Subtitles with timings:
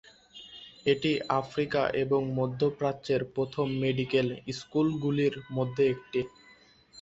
[0.85, 1.81] এটি আফ্রিকা
[2.09, 4.27] ও মধ্য প্রাচ্যের প্রথম মেডিকেল
[4.57, 6.19] স্কুলগুলির মধ্যে একটি।